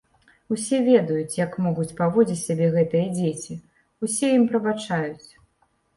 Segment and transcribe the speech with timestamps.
[0.53, 3.61] Усе ведаюць, як могуць паводзіць сябе гэтыя дзеці,
[4.09, 5.29] усе ім прабачаюць.